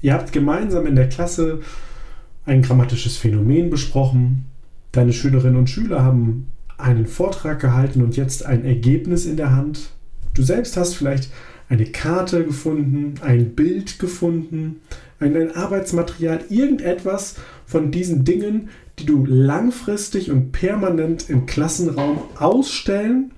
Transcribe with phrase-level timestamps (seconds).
[0.00, 1.60] Ihr habt gemeinsam in der Klasse
[2.46, 4.46] ein grammatisches Phänomen besprochen.
[4.92, 9.90] Deine Schülerinnen und Schüler haben einen Vortrag gehalten und jetzt ein Ergebnis in der Hand.
[10.34, 11.30] Du selbst hast vielleicht
[11.68, 14.80] eine Karte gefunden, ein Bild gefunden,
[15.20, 23.32] ein, Arbeitsmaterial, irgendetwas von diesen Dingen, die du langfristig und permanent im Klassenraum ausstellen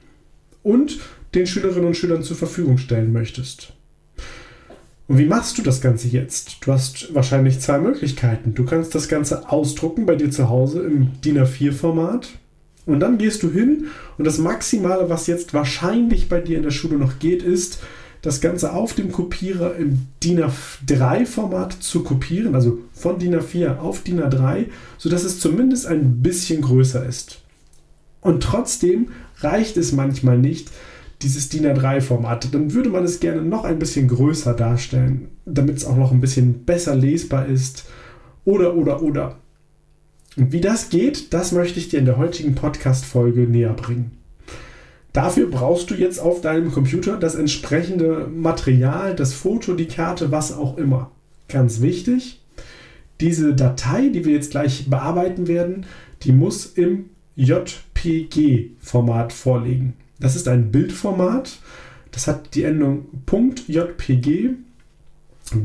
[0.62, 1.00] und
[1.34, 3.72] den Schülerinnen und Schülern zur Verfügung stellen möchtest.
[5.11, 6.58] Und wie machst du das Ganze jetzt?
[6.61, 8.55] Du hast wahrscheinlich zwei Möglichkeiten.
[8.55, 12.28] Du kannst das Ganze ausdrucken bei dir zu Hause im DIN A4-Format.
[12.86, 13.88] Und dann gehst du hin
[14.19, 17.81] und das Maximale, was jetzt wahrscheinlich bei dir in der Schule noch geht, ist,
[18.22, 24.05] das Ganze auf dem Kopierer im DIN A3-Format zu kopieren, also von DIN A4 auf
[24.05, 24.66] DIN A3,
[24.97, 27.41] sodass es zumindest ein bisschen größer ist.
[28.20, 29.08] Und trotzdem
[29.41, 30.70] reicht es manchmal nicht,
[31.22, 35.84] dieses DIN A3-Format, dann würde man es gerne noch ein bisschen größer darstellen, damit es
[35.84, 37.84] auch noch ein bisschen besser lesbar ist.
[38.44, 39.36] Oder, oder, oder.
[40.36, 44.12] Und wie das geht, das möchte ich dir in der heutigen Podcast-Folge näher bringen.
[45.12, 50.56] Dafür brauchst du jetzt auf deinem Computer das entsprechende Material, das Foto, die Karte, was
[50.56, 51.10] auch immer.
[51.48, 52.41] Ganz wichtig,
[53.20, 55.84] diese Datei, die wir jetzt gleich bearbeiten werden,
[56.22, 59.94] die muss im JPG-Format vorliegen.
[60.20, 61.58] Das ist ein Bildformat.
[62.12, 63.06] Das hat die Endung
[63.69, 64.50] .jpg.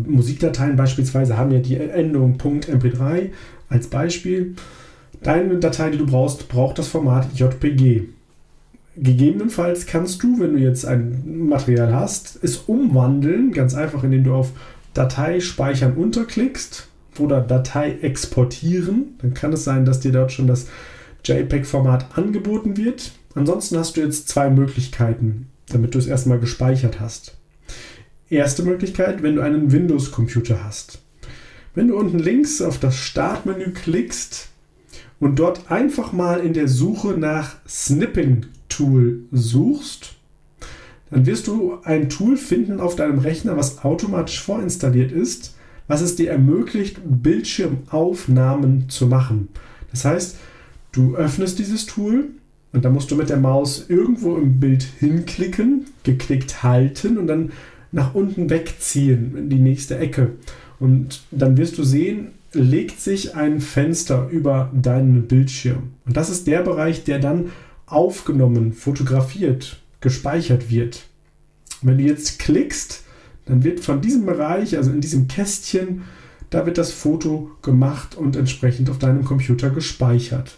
[0.07, 3.29] Musikdateien beispielsweise haben ja die Endung .mp3
[3.69, 4.55] als Beispiel.
[5.21, 8.03] Deine Datei, die du brauchst, braucht das Format JPG.
[8.97, 14.33] Gegebenenfalls kannst du, wenn du jetzt ein Material hast, es umwandeln, ganz einfach, indem du
[14.33, 14.51] auf
[14.93, 16.87] Datei speichern unterklickst
[17.19, 19.15] oder Datei exportieren.
[19.21, 20.67] Dann kann es sein, dass dir dort schon das
[21.25, 23.11] JPEG-Format angeboten wird.
[23.35, 27.37] Ansonsten hast du jetzt zwei Möglichkeiten, damit du es erstmal gespeichert hast.
[28.29, 30.99] Erste Möglichkeit, wenn du einen Windows-Computer hast.
[31.75, 34.47] Wenn du unten links auf das Startmenü klickst
[35.19, 40.13] und dort einfach mal in der Suche nach Snipping Tool suchst,
[41.11, 45.55] dann wirst du ein Tool finden auf deinem Rechner, was automatisch vorinstalliert ist,
[45.87, 49.49] was es dir ermöglicht, Bildschirmaufnahmen zu machen.
[49.91, 50.37] Das heißt,
[50.93, 52.29] du öffnest dieses Tool,
[52.75, 57.53] und da musst du mit der Maus irgendwo im Bild hinklicken, geklickt halten und dann
[57.93, 60.33] nach unten wegziehen in die nächste Ecke.
[60.77, 65.93] Und dann wirst du sehen, legt sich ein Fenster über deinen Bildschirm.
[66.05, 67.51] Und das ist der Bereich, der dann
[67.85, 71.05] aufgenommen, fotografiert, gespeichert wird.
[71.81, 73.03] wenn du jetzt klickst,
[73.45, 76.01] dann wird von diesem Bereich, also in diesem Kästchen,
[76.49, 80.57] da wird das Foto gemacht und entsprechend auf deinem Computer gespeichert.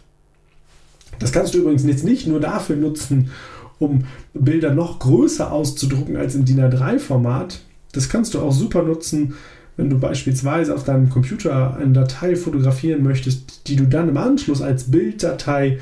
[1.19, 3.31] Das kannst du übrigens jetzt nicht nur dafür nutzen,
[3.79, 7.61] um Bilder noch größer auszudrucken als im DIN A3-Format.
[7.91, 9.35] Das kannst du auch super nutzen,
[9.75, 14.61] wenn du beispielsweise auf deinem Computer eine Datei fotografieren möchtest, die du dann im Anschluss
[14.61, 15.79] als Bilddatei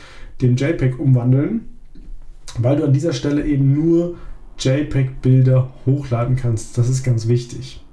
[0.41, 1.67] dem JPEG umwandeln,
[2.59, 4.15] weil du an dieser Stelle eben nur
[4.57, 6.77] JPEG-Bilder hochladen kannst.
[6.77, 7.83] Das ist ganz wichtig.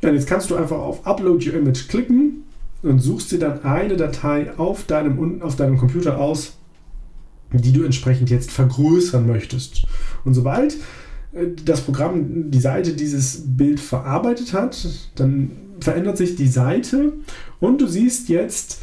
[0.00, 2.44] Ja, jetzt kannst du einfach auf Upload Your Image klicken
[2.82, 6.56] und suchst dir dann eine Datei auf deinem, auf deinem Computer aus,
[7.52, 9.84] die du entsprechend jetzt vergrößern möchtest.
[10.24, 10.78] Und sobald
[11.32, 15.50] äh, das Programm die Seite dieses Bild verarbeitet hat, dann
[15.80, 17.12] verändert sich die Seite
[17.60, 18.82] und du siehst jetzt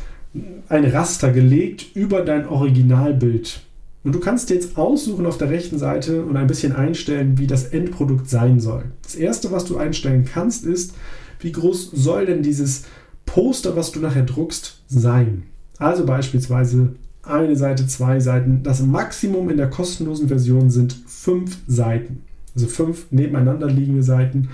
[0.69, 3.61] ein Raster gelegt über dein Originalbild.
[4.03, 7.65] Und du kannst jetzt aussuchen auf der rechten Seite und ein bisschen einstellen, wie das
[7.65, 8.83] Endprodukt sein soll.
[9.01, 10.95] Das erste, was du einstellen kannst, ist,
[11.39, 12.83] wie groß soll denn dieses
[13.25, 15.43] Poster, was du nachher druckst, sein.
[15.77, 18.63] Also beispielsweise eine Seite, zwei Seiten.
[18.63, 22.23] Das Maximum in der kostenlosen Version sind fünf Seiten.
[22.55, 24.49] Also fünf nebeneinander liegende Seiten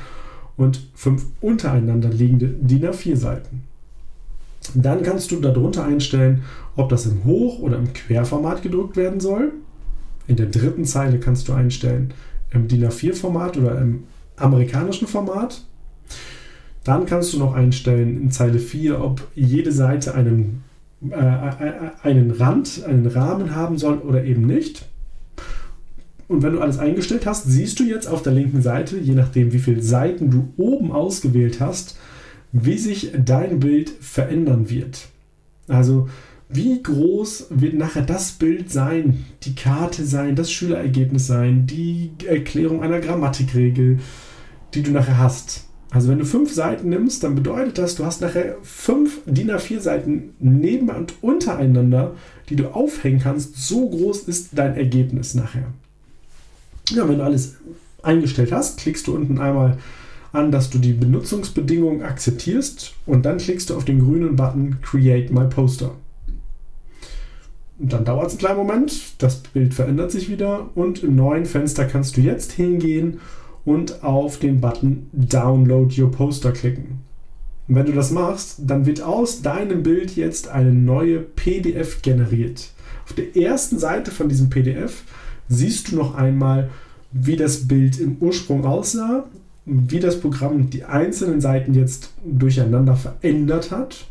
[0.60, 3.64] und fünf untereinander liegende DIN A4 Seiten.
[4.76, 6.44] Dann kannst du darunter einstellen,
[6.76, 9.54] ob das im Hoch- oder im Querformat gedruckt werden soll.
[10.28, 12.14] In der dritten Zeile kannst du einstellen,
[12.52, 14.04] im DIN A4-Format oder im
[14.36, 15.64] amerikanischen Format.
[16.84, 20.64] Dann kannst du noch einstellen in Zeile 4, ob jede Seite einen,
[21.10, 21.16] äh,
[22.04, 24.89] einen Rand, einen Rahmen haben soll oder eben nicht.
[26.30, 29.52] Und wenn du alles eingestellt hast, siehst du jetzt auf der linken Seite, je nachdem
[29.52, 31.98] wie viele Seiten du oben ausgewählt hast,
[32.52, 35.08] wie sich dein Bild verändern wird.
[35.68, 36.08] Also
[36.48, 42.84] wie groß wird nachher das Bild sein, die Karte sein, das Schülerergebnis sein, die Erklärung
[42.84, 44.00] einer Grammatikregel,
[44.76, 45.66] die du nachher hast.
[45.90, 49.80] Also wenn du fünf Seiten nimmst, dann bedeutet das, du hast nachher fünf DIN A4
[49.80, 52.16] Seiten neben und untereinander,
[52.50, 53.56] die du aufhängen kannst.
[53.56, 55.74] So groß ist dein Ergebnis nachher.
[56.92, 57.58] Ja, wenn du alles
[58.02, 59.78] eingestellt hast, klickst du unten einmal
[60.32, 65.32] an, dass du die Benutzungsbedingungen akzeptierst und dann klickst du auf den grünen Button Create
[65.32, 65.96] My Poster.
[67.80, 71.46] Und dann dauert es einen kleinen Moment, das Bild verändert sich wieder und im neuen
[71.46, 73.20] Fenster kannst du jetzt hingehen
[73.66, 77.00] und auf den Button Download Your Poster klicken.
[77.68, 82.72] Und wenn du das machst, dann wird aus deinem Bild jetzt eine neue PDF generiert.
[83.06, 85.04] Auf der ersten Seite von diesem PDF
[85.50, 86.70] siehst du noch einmal,
[87.12, 89.26] wie das Bild im Ursprung aussah
[89.70, 94.08] wie das Programm die einzelnen Seiten jetzt durcheinander verändert hat.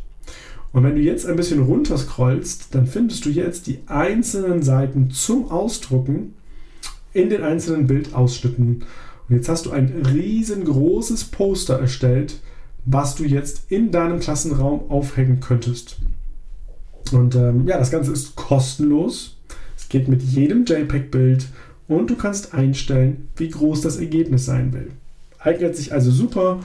[0.71, 5.09] Und wenn du jetzt ein bisschen runter scrollst, dann findest du jetzt die einzelnen Seiten
[5.09, 6.35] zum Ausdrucken
[7.11, 8.85] in den einzelnen Bildausschnitten.
[9.27, 12.39] Und jetzt hast du ein riesengroßes Poster erstellt,
[12.85, 15.97] was du jetzt in deinem Klassenraum aufhängen könntest.
[17.11, 19.38] Und ähm, ja, das Ganze ist kostenlos.
[19.89, 21.47] Geht mit jedem JPEG-Bild
[21.87, 24.91] und du kannst einstellen, wie groß das Ergebnis sein will.
[25.39, 26.59] Eignet sich also super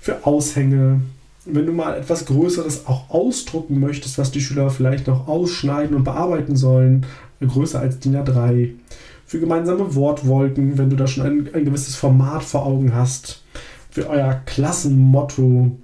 [0.00, 1.00] für Aushänge.
[1.44, 6.04] Wenn du mal etwas Größeres auch ausdrucken möchtest, was die Schüler vielleicht noch ausschneiden und
[6.04, 7.06] bearbeiten sollen,
[7.40, 8.70] größer als DIN A3.
[9.26, 13.42] Für gemeinsame Wortwolken, wenn du da schon ein, ein gewisses Format vor Augen hast.
[13.90, 15.76] Für euer Klassenmotto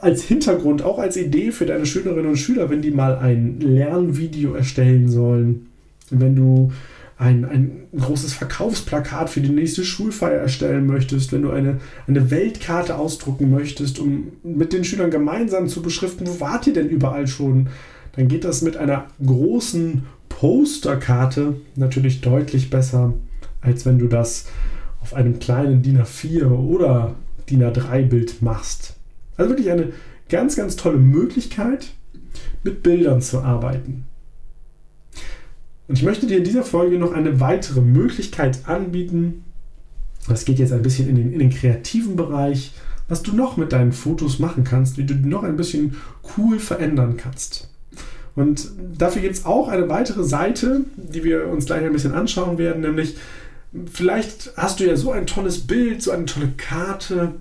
[0.00, 4.54] als Hintergrund, auch als Idee für deine Schülerinnen und Schüler, wenn die mal ein Lernvideo
[4.54, 5.66] erstellen sollen.
[6.10, 6.72] Wenn du
[7.18, 11.78] ein, ein großes Verkaufsplakat für die nächste Schulfeier erstellen möchtest, wenn du eine,
[12.08, 16.88] eine Weltkarte ausdrucken möchtest, um mit den Schülern gemeinsam zu beschriften, wo wart ihr denn
[16.88, 17.68] überall schon,
[18.16, 23.14] dann geht das mit einer großen Posterkarte natürlich deutlich besser,
[23.60, 24.46] als wenn du das
[25.00, 27.14] auf einem kleinen DIN A4 oder
[27.48, 28.96] DIN A3 Bild machst.
[29.36, 29.92] Also wirklich eine
[30.28, 31.90] ganz, ganz tolle Möglichkeit,
[32.62, 34.04] mit Bildern zu arbeiten.
[35.88, 39.44] Und ich möchte dir in dieser Folge noch eine weitere Möglichkeit anbieten.
[40.28, 42.72] Das geht jetzt ein bisschen in den, in den kreativen Bereich,
[43.08, 45.96] was du noch mit deinen Fotos machen kannst, wie du die noch ein bisschen
[46.36, 47.68] cool verändern kannst.
[48.34, 52.56] Und dafür gibt es auch eine weitere Seite, die wir uns gleich ein bisschen anschauen
[52.56, 53.16] werden, nämlich
[53.92, 57.34] vielleicht hast du ja so ein tolles Bild, so eine tolle Karte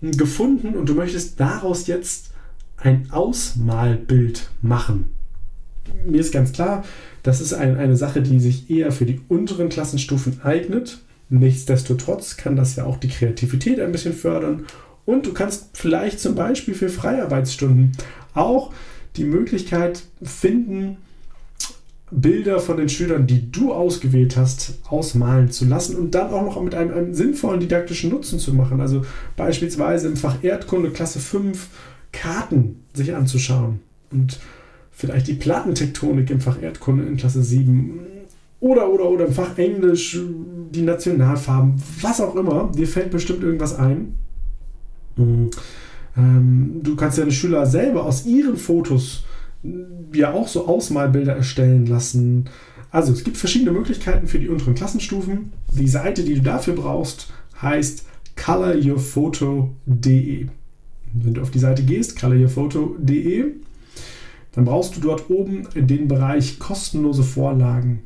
[0.00, 2.30] gefunden und du möchtest daraus jetzt
[2.76, 5.10] ein Ausmalbild machen.
[6.04, 6.84] mir ist ganz klar,
[7.22, 11.00] das ist ein, eine Sache, die sich eher für die unteren Klassenstufen eignet.
[11.28, 14.64] Nichtsdestotrotz kann das ja auch die Kreativität ein bisschen fördern.
[15.04, 17.92] Und du kannst vielleicht zum Beispiel für Freiarbeitsstunden
[18.34, 18.72] auch
[19.16, 20.98] die Möglichkeit finden,
[22.10, 26.62] Bilder von den Schülern, die du ausgewählt hast, ausmalen zu lassen und dann auch noch
[26.62, 28.80] mit einem, einem sinnvollen didaktischen Nutzen zu machen.
[28.80, 29.04] Also
[29.36, 31.68] beispielsweise im Fach Erdkunde Klasse 5
[32.12, 34.40] Karten sich anzuschauen und
[34.90, 38.00] vielleicht die Plattentektonik im Fach Erdkunde in Klasse 7
[38.60, 40.18] oder oder oder im Fach Englisch
[40.70, 42.72] die Nationalfarben, was auch immer.
[42.76, 44.14] Dir fällt bestimmt irgendwas ein.
[45.16, 45.50] Mhm.
[46.16, 49.24] Ähm, du kannst deine Schüler selber aus ihren Fotos
[50.12, 52.48] ja auch so Ausmalbilder erstellen lassen.
[52.90, 55.52] Also es gibt verschiedene Möglichkeiten für die unteren Klassenstufen.
[55.72, 60.46] Die Seite, die du dafür brauchst, heißt coloryourphoto.de.
[61.12, 63.46] Wenn du auf die Seite gehst, coloryourphoto.de,
[64.52, 68.02] dann brauchst du dort oben den Bereich kostenlose Vorlagen.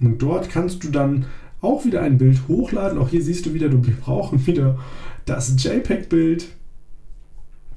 [0.00, 1.26] Und dort kannst du dann
[1.60, 2.98] auch wieder ein Bild hochladen.
[2.98, 4.78] Auch hier siehst du wieder, wir brauchen wieder
[5.26, 6.48] das JPEG-Bild.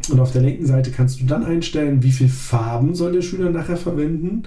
[0.10, 3.50] Und auf der linken Seite kannst du dann einstellen, wie viele Farben soll der Schüler
[3.50, 4.44] nachher verwenden.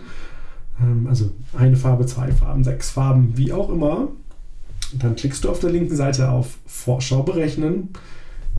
[0.81, 4.09] Ähm, also eine Farbe, zwei Farben, sechs Farben, wie auch immer.
[4.99, 7.89] Dann klickst du auf der linken Seite auf Vorschau berechnen.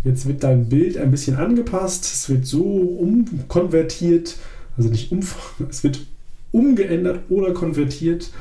[0.04, 2.06] Jetzt wird dein Bild ein bisschen angepasst.
[2.06, 4.38] Es wird so umkonvertiert,
[4.78, 5.20] also nicht um,
[5.70, 6.06] es wird
[6.52, 8.32] umgeändert oder konvertiert,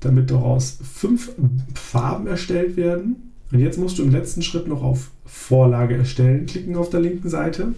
[0.00, 1.32] damit daraus fünf
[1.74, 3.32] Farben erstellt werden.
[3.52, 7.28] Und jetzt musst du im letzten Schritt noch auf Vorlage erstellen klicken auf der linken
[7.28, 7.74] Seite.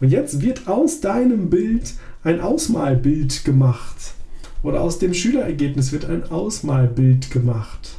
[0.00, 4.14] Und jetzt wird aus deinem Bild ein Ausmalbild gemacht.
[4.62, 7.98] Oder aus dem Schülerergebnis wird ein Ausmalbild gemacht.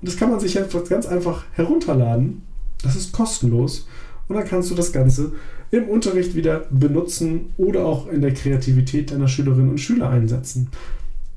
[0.00, 2.42] Und das kann man sich ganz einfach herunterladen.
[2.82, 3.88] Das ist kostenlos.
[4.28, 5.32] Und dann kannst du das Ganze
[5.70, 10.68] im Unterricht wieder benutzen oder auch in der Kreativität deiner Schülerinnen und Schüler einsetzen.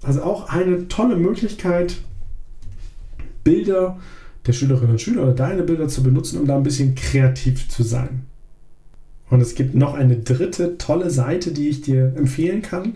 [0.03, 1.97] Also auch eine tolle Möglichkeit,
[3.43, 3.99] Bilder
[4.45, 7.83] der Schülerinnen und Schüler oder deine Bilder zu benutzen, um da ein bisschen kreativ zu
[7.83, 8.25] sein.
[9.31, 12.93] Und es gibt noch eine dritte tolle Seite, die ich dir empfehlen kann,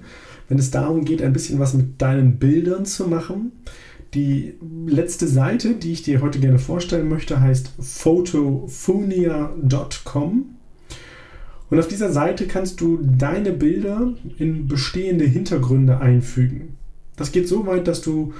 [0.48, 3.52] wenn es darum geht, ein bisschen was mit deinen Bildern zu machen.
[4.14, 4.54] Die
[4.86, 10.46] letzte Seite, die ich dir heute gerne vorstellen möchte, heißt photofunia.com.
[11.70, 16.78] Und auf dieser Seite kannst du deine Bilder in bestehende Hintergründe einfügen.
[17.16, 18.34] Das geht so weit, dass du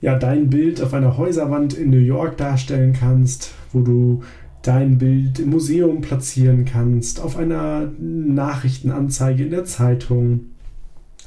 [0.00, 4.22] ja dein Bild auf einer Häuserwand in New York darstellen kannst, wo du
[4.62, 10.52] dein Bild im Museum platzieren kannst, auf einer Nachrichtenanzeige in der Zeitung,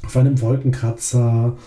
[0.05, 1.57] auf einem Wolkenkratzer,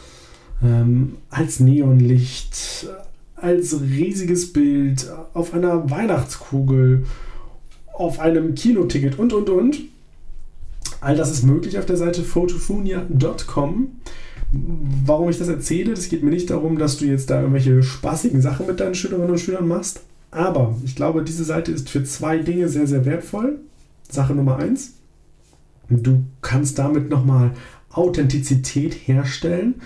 [0.62, 2.88] ähm, als Neonlicht,
[3.36, 7.04] als riesiges Bild, auf einer Weihnachtskugel,
[7.92, 9.78] auf einem Kinoticket und, und, und.
[11.00, 13.88] All das ist möglich auf der Seite photofunia.com.
[15.04, 18.40] Warum ich das erzähle, das geht mir nicht darum, dass du jetzt da irgendwelche spaßigen
[18.40, 22.38] Sachen mit deinen Schülerinnen und Schülern machst, aber ich glaube, diese Seite ist für zwei
[22.38, 23.60] Dinge sehr, sehr wertvoll.
[24.08, 24.94] Sache Nummer eins,
[25.88, 27.52] du kannst damit nochmal
[27.90, 29.76] Authentizität herstellen,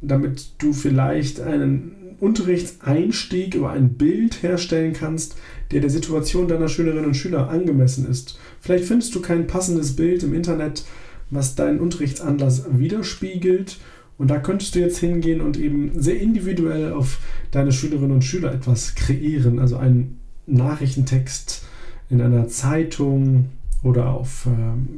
[0.00, 5.36] damit du vielleicht einen Unterrichtseinstieg über ein Bild herstellen kannst,
[5.70, 8.38] der der Situation deiner Schülerinnen und Schüler angemessen ist.
[8.60, 10.84] Vielleicht findest du kein passendes Bild im Internet,
[11.30, 13.78] was deinen Unterrichtsanlass widerspiegelt
[14.18, 17.18] und da könntest du jetzt hingehen und eben sehr individuell auf
[17.50, 19.58] deine Schülerinnen und Schüler etwas kreieren.
[19.58, 21.64] Also einen Nachrichtentext
[22.08, 23.46] in einer Zeitung
[23.82, 24.88] oder auf ähm,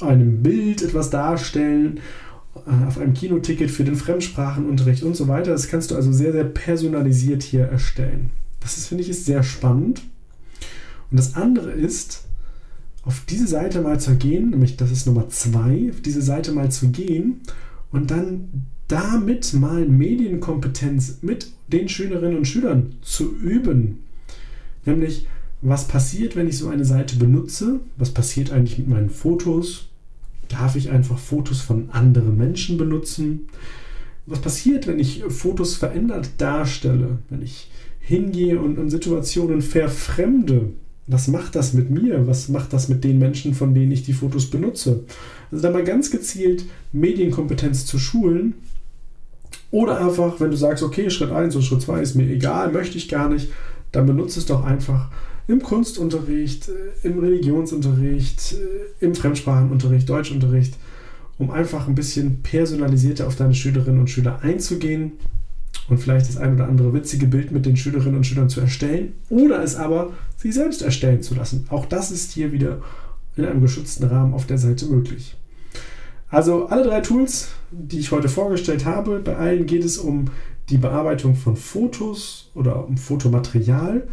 [0.00, 2.00] einem Bild etwas darstellen,
[2.54, 5.50] äh, auf einem Kinoticket für den Fremdsprachenunterricht und so weiter.
[5.50, 8.30] Das kannst du also sehr, sehr personalisiert hier erstellen.
[8.60, 10.02] Das ist, finde ich, ist sehr spannend.
[11.10, 12.24] Und das andere ist,
[13.02, 16.70] auf diese Seite mal zu gehen, nämlich das ist Nummer zwei, auf diese Seite mal
[16.70, 17.40] zu gehen
[17.92, 24.04] und dann damit mal Medienkompetenz mit den Schülerinnen und Schülern zu üben.
[24.84, 25.26] Nämlich,
[25.60, 27.80] was passiert, wenn ich so eine Seite benutze?
[27.96, 29.88] Was passiert eigentlich mit meinen Fotos?
[30.48, 33.48] Darf ich einfach Fotos von anderen Menschen benutzen?
[34.24, 37.18] Was passiert, wenn ich Fotos verändert darstelle?
[37.28, 40.72] Wenn ich hingehe und in Situationen verfremde?
[41.08, 42.26] Was macht das mit mir?
[42.26, 45.04] Was macht das mit den Menschen, von denen ich die Fotos benutze?
[45.50, 48.54] Also da mal ganz gezielt Medienkompetenz zu schulen.
[49.70, 52.98] Oder einfach, wenn du sagst, okay, Schritt 1 und Schritt 2 ist mir egal, möchte
[52.98, 53.48] ich gar nicht,
[53.90, 55.10] dann benutze es doch einfach
[55.46, 60.74] im Kunstunterricht, äh, im Religionsunterricht, äh, im Fremdsprachenunterricht, Deutschunterricht,
[61.38, 65.12] um einfach ein bisschen personalisierter auf deine Schülerinnen und Schüler einzugehen
[65.88, 69.14] und vielleicht das ein oder andere witzige Bild mit den Schülerinnen und Schülern zu erstellen
[69.30, 71.66] oder es aber sie selbst erstellen zu lassen.
[71.70, 72.80] Auch das ist hier wieder
[73.36, 75.36] in einem geschützten Rahmen auf der Seite möglich.
[76.30, 80.26] Also alle drei Tools, die ich heute vorgestellt habe, bei allen geht es um
[80.68, 84.06] die Bearbeitung von Fotos oder um Fotomaterial.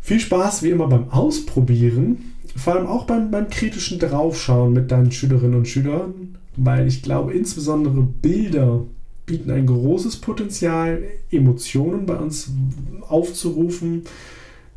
[0.00, 5.12] Viel Spaß wie immer beim Ausprobieren, vor allem auch beim, beim kritischen Draufschauen mit deinen
[5.12, 8.82] Schülerinnen und Schülern, weil ich glaube, insbesondere Bilder
[9.28, 12.50] bieten ein großes Potenzial, Emotionen bei uns
[13.02, 14.02] aufzurufen.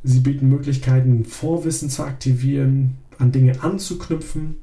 [0.03, 4.57] Sie bieten Möglichkeiten, Vorwissen zu aktivieren, an Dinge anzuknüpfen.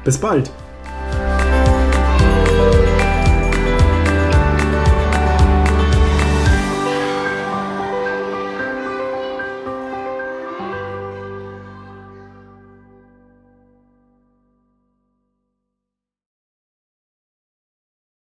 [0.04, 0.52] bis bald!